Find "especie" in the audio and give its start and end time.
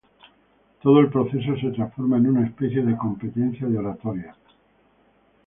2.47-2.81